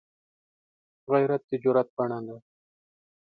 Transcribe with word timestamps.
غیرت 1.11 1.41
د 1.49 1.51
جرئت 1.63 1.89
بڼه 1.97 2.19
ده 2.25 2.37